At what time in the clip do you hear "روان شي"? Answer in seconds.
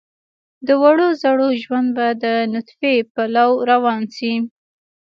3.71-4.33